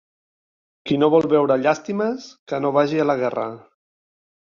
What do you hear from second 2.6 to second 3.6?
no vagi a la guerra.